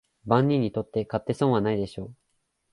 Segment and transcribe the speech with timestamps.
[0.25, 2.15] 万人にとって買って損はないでしょう